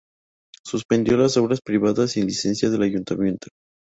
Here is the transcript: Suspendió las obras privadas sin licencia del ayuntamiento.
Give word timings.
Suspendió 0.63 1.15
las 1.15 1.37
obras 1.37 1.59
privadas 1.61 2.13
sin 2.13 2.25
licencia 2.25 2.71
del 2.71 2.81
ayuntamiento. 2.81 3.49